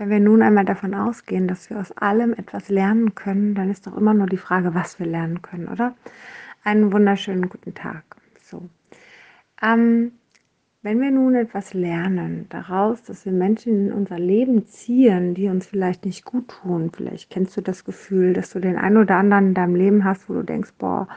[0.00, 3.86] Wenn wir nun einmal davon ausgehen, dass wir aus allem etwas lernen können, dann ist
[3.86, 5.94] doch immer nur die Frage, was wir lernen können, oder?
[6.64, 8.02] Einen wunderschönen guten Tag.
[8.40, 8.62] So.
[9.60, 10.12] Ähm,
[10.80, 15.66] wenn wir nun etwas lernen daraus, dass wir Menschen in unser Leben ziehen, die uns
[15.66, 19.48] vielleicht nicht gut tun, vielleicht kennst du das Gefühl, dass du den einen oder anderen
[19.48, 21.08] in deinem Leben hast, wo du denkst, boah,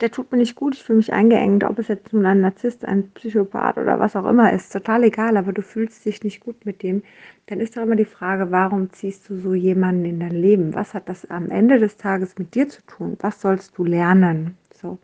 [0.00, 2.84] der tut mir nicht gut, ich fühle mich eingeengt, ob es jetzt nun ein Narzisst,
[2.84, 6.66] ein Psychopath oder was auch immer ist, total egal, aber du fühlst dich nicht gut
[6.66, 7.02] mit dem,
[7.46, 10.74] dann ist doch immer die Frage, warum ziehst du so jemanden in dein Leben?
[10.74, 13.16] Was hat das am Ende des Tages mit dir zu tun?
[13.20, 14.56] Was sollst du lernen?
[14.74, 14.98] So.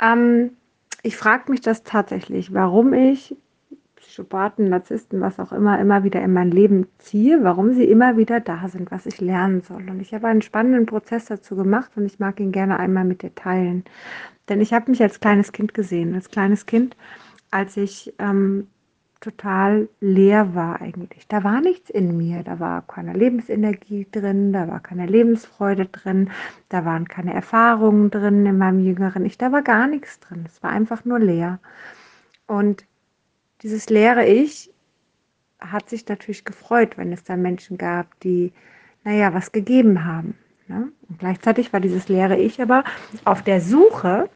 [0.00, 0.50] Ähm,
[1.02, 3.36] ich frage mich das tatsächlich, warum ich
[4.16, 8.40] Psychopathen, Narzissten, was auch immer, immer wieder in mein Leben ziehe, warum sie immer wieder
[8.40, 9.90] da sind, was ich lernen soll.
[9.90, 13.20] Und ich habe einen spannenden Prozess dazu gemacht und ich mag ihn gerne einmal mit
[13.20, 13.84] dir teilen.
[14.48, 16.96] Denn ich habe mich als kleines Kind gesehen, als kleines Kind,
[17.50, 18.68] als ich ähm,
[19.20, 21.28] total leer war eigentlich.
[21.28, 26.30] Da war nichts in mir, da war keine Lebensenergie drin, da war keine Lebensfreude drin,
[26.70, 30.44] da waren keine Erfahrungen drin in meinem jüngeren Ich, da war gar nichts drin.
[30.46, 31.58] Es war einfach nur leer.
[32.46, 32.86] Und
[33.62, 34.70] dieses leere Ich
[35.60, 38.52] hat sich natürlich gefreut, wenn es da Menschen gab, die,
[39.04, 40.36] naja, was gegeben haben.
[40.68, 40.92] Ne?
[41.08, 42.84] Und gleichzeitig war dieses leere Ich aber
[43.24, 44.28] auf der Suche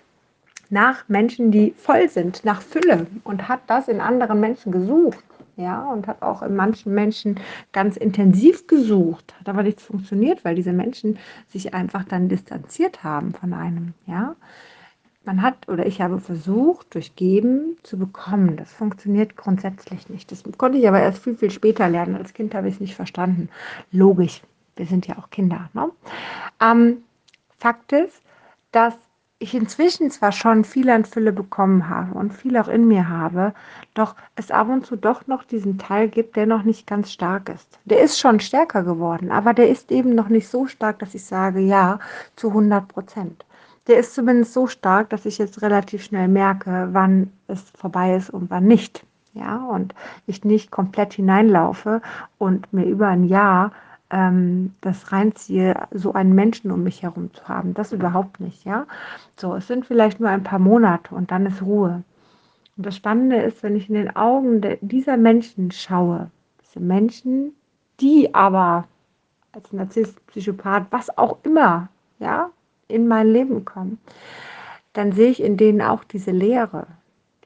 [0.70, 5.24] nach Menschen, die voll sind, nach Fülle und hat das in anderen Menschen gesucht.
[5.56, 7.38] Ja, und hat auch in manchen Menschen
[7.72, 13.34] ganz intensiv gesucht, hat aber nichts funktioniert, weil diese Menschen sich einfach dann distanziert haben
[13.34, 13.92] von einem.
[14.06, 14.36] Ja,
[15.24, 18.56] man hat oder ich habe versucht, durch Geben zu bekommen.
[18.56, 20.32] Das funktioniert grundsätzlich nicht.
[20.32, 22.16] Das konnte ich aber erst viel, viel später lernen.
[22.16, 23.48] Als Kind habe ich es nicht verstanden.
[23.92, 24.42] Logisch,
[24.76, 25.68] wir sind ja auch Kinder.
[25.74, 25.90] Ne?
[26.60, 27.04] Ähm,
[27.58, 28.22] Fakt ist,
[28.72, 28.94] dass
[29.42, 33.54] ich inzwischen zwar schon viel an Fülle bekommen habe und viel auch in mir habe,
[33.94, 37.48] doch es ab und zu doch noch diesen Teil gibt, der noch nicht ganz stark
[37.48, 37.78] ist.
[37.86, 41.24] Der ist schon stärker geworden, aber der ist eben noch nicht so stark, dass ich
[41.24, 42.00] sage, ja,
[42.36, 43.44] zu 100 Prozent
[43.90, 48.30] der ist zumindest so stark, dass ich jetzt relativ schnell merke, wann es vorbei ist
[48.30, 49.04] und wann nicht.
[49.34, 49.94] Ja, und
[50.26, 52.02] ich nicht komplett hineinlaufe
[52.38, 53.72] und mir über ein Jahr
[54.10, 57.74] ähm, das reinziehe, so einen Menschen um mich herum zu haben.
[57.74, 58.86] Das überhaupt nicht, ja.
[59.36, 62.02] So, es sind vielleicht nur ein paar Monate und dann ist Ruhe.
[62.76, 66.30] Und das Spannende ist, wenn ich in den Augen dieser Menschen schaue,
[66.64, 67.54] diese Menschen,
[68.00, 68.86] die aber
[69.52, 71.88] als Narzisst, Psychopath, was auch immer,
[72.18, 72.50] ja,
[72.90, 73.98] in mein Leben kommen,
[74.92, 76.86] dann sehe ich in denen auch diese Leere,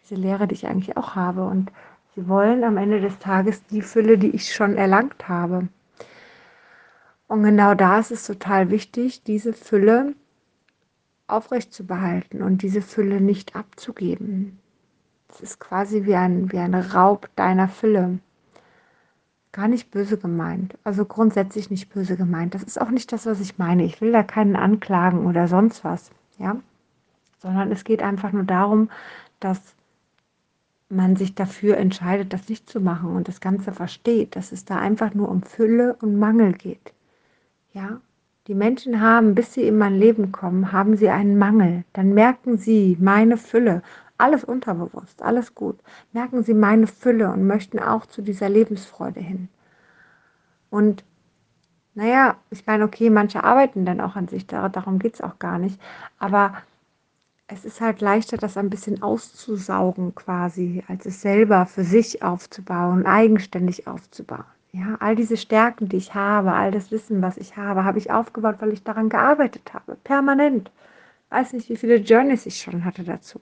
[0.03, 1.45] diese Leere, die ich eigentlich auch habe.
[1.45, 1.71] Und
[2.15, 5.69] sie wollen am Ende des Tages die Fülle, die ich schon erlangt habe.
[7.29, 10.15] Und genau da ist es total wichtig, diese Fülle
[11.27, 14.59] aufrecht zu behalten und diese Fülle nicht abzugeben.
[15.29, 18.19] Es ist quasi wie ein, wie ein Raub deiner Fülle.
[19.55, 20.77] Gar nicht böse gemeint.
[20.83, 22.57] Also grundsätzlich nicht böse gemeint.
[22.57, 23.85] Das ist auch nicht das, was ich meine.
[23.85, 26.11] Ich will da keinen anklagen oder sonst was.
[26.41, 26.57] Ja?
[27.39, 28.91] Sondern es geht einfach nur darum,
[29.39, 29.61] dass
[30.89, 34.81] man sich dafür entscheidet, das nicht zu machen und das Ganze versteht, dass es da
[34.81, 36.93] einfach nur um Fülle und Mangel geht.
[37.73, 38.01] Ja?
[38.49, 41.85] Die Menschen haben, bis sie in mein Leben kommen, haben sie einen Mangel.
[41.93, 43.85] Dann merken sie meine Fülle
[44.19, 45.79] alles unterbewusst, alles gut.
[46.13, 49.49] Merken Sie meine Fülle und möchten auch zu dieser Lebensfreude hin.
[50.71, 51.05] Und
[51.95, 55.59] naja, ich meine, okay, manche arbeiten dann auch an sich, darum geht es auch gar
[55.59, 55.81] nicht.
[56.19, 56.55] Aber
[57.47, 63.07] es ist halt leichter, das ein bisschen auszusaugen quasi, als es selber für sich aufzubauen,
[63.07, 64.45] eigenständig aufzubauen.
[64.73, 68.11] Ja, all diese Stärken, die ich habe, all das Wissen, was ich habe, habe ich
[68.11, 70.73] aufgebaut, weil ich daran gearbeitet habe, permanent.
[71.31, 73.41] Weiß nicht, wie viele Journeys ich schon hatte dazu.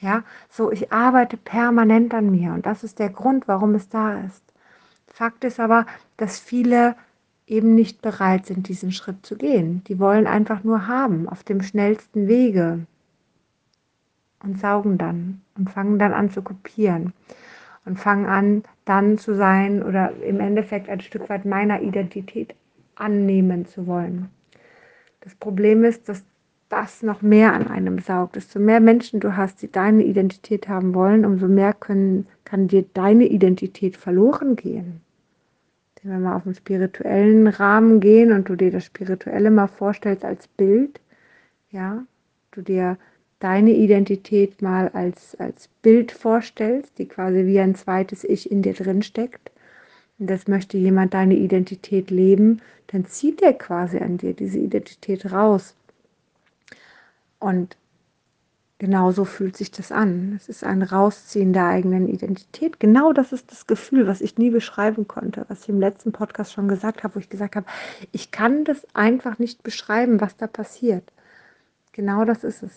[0.00, 4.20] Ja, so ich arbeite permanent an mir und das ist der Grund, warum es da
[4.20, 4.42] ist.
[5.06, 6.96] Fakt ist aber, dass viele
[7.46, 9.84] eben nicht bereit sind, diesen Schritt zu gehen.
[9.84, 12.86] Die wollen einfach nur haben, auf dem schnellsten Wege
[14.42, 17.12] und saugen dann und fangen dann an zu kopieren
[17.84, 22.54] und fangen an dann zu sein oder im Endeffekt ein Stück weit meiner Identität
[22.94, 24.30] annehmen zu wollen.
[25.20, 26.22] Das Problem ist, dass
[26.74, 28.34] das noch mehr an einem saugt.
[28.34, 32.84] Desto mehr Menschen du hast, die deine Identität haben wollen, umso mehr können, kann dir
[32.94, 35.00] deine Identität verloren gehen.
[36.02, 40.24] Denn wenn wir auf den spirituellen Rahmen gehen und du dir das Spirituelle mal vorstellst
[40.24, 41.00] als Bild,
[41.70, 42.04] ja,
[42.50, 42.98] du dir
[43.38, 48.74] deine Identität mal als, als Bild vorstellst, die quasi wie ein zweites Ich in dir
[48.74, 49.52] drin steckt,
[50.18, 55.30] und das möchte jemand deine Identität leben, dann zieht er quasi an dir diese Identität
[55.32, 55.74] raus.
[57.38, 57.76] Und
[58.78, 60.34] genauso fühlt sich das an.
[60.36, 62.80] Es ist ein Rausziehen der eigenen Identität.
[62.80, 66.52] Genau das ist das Gefühl, was ich nie beschreiben konnte, was ich im letzten Podcast
[66.52, 67.66] schon gesagt habe, wo ich gesagt habe,
[68.12, 71.12] ich kann das einfach nicht beschreiben, was da passiert.
[71.92, 72.72] Genau das ist es.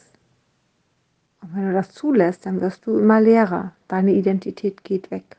[1.42, 3.74] Und wenn du das zulässt, dann wirst du immer leerer.
[3.88, 5.37] Deine Identität geht weg.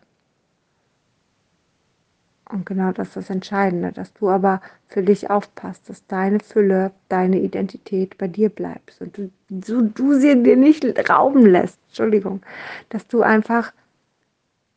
[2.50, 6.92] Und genau das ist das Entscheidende, dass du aber für dich aufpasst, dass deine Fülle,
[7.08, 12.40] deine Identität bei dir bleibt und du, du, du sie dir nicht rauben lässt, Entschuldigung,
[12.88, 13.72] dass du einfach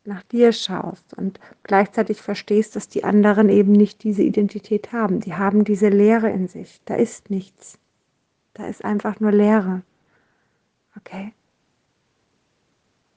[0.03, 5.19] nach dir schaust und gleichzeitig verstehst, dass die anderen eben nicht diese Identität haben.
[5.19, 6.81] Die haben diese Leere in sich.
[6.85, 7.77] Da ist nichts.
[8.53, 9.83] Da ist einfach nur Leere.
[10.97, 11.33] Okay?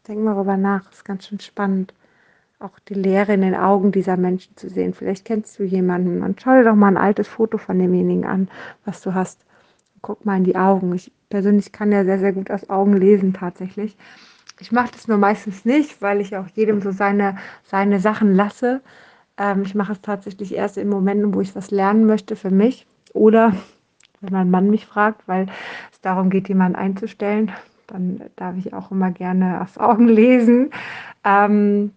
[0.06, 1.94] Denk mal darüber nach, ist ganz schön spannend
[2.58, 4.94] auch die Leere in den Augen dieser Menschen zu sehen.
[4.94, 8.48] Vielleicht kennst du jemanden und schau dir doch mal ein altes Foto von demjenigen an,
[8.84, 9.44] was du hast.
[10.02, 10.94] Guck mal in die Augen.
[10.94, 13.96] Ich persönlich kann ja sehr, sehr gut aus Augen lesen tatsächlich.
[14.60, 18.82] Ich mache das nur meistens nicht, weil ich auch jedem so seine, seine Sachen lasse.
[19.36, 22.86] Ähm, ich mache es tatsächlich erst in Momenten, wo ich was lernen möchte für mich
[23.12, 23.54] oder
[24.20, 25.46] wenn mein Mann mich fragt, weil
[25.92, 27.52] es darum geht, jemanden einzustellen,
[27.86, 30.70] dann darf ich auch immer gerne aus Augen lesen.
[31.24, 31.92] Ähm,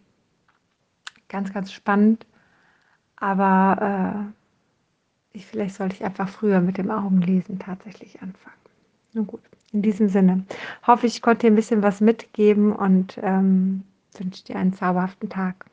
[1.30, 2.26] ganz, ganz spannend.
[3.16, 4.32] Aber
[5.34, 8.56] äh, ich, vielleicht sollte ich einfach früher mit dem Augenlesen tatsächlich anfangen.
[9.14, 9.42] Nun gut,
[9.72, 10.46] in diesem Sinne
[10.86, 13.84] hoffe ich, konnte dir ein bisschen was mitgeben und ähm,
[14.18, 15.66] wünsche dir einen zauberhaften Tag.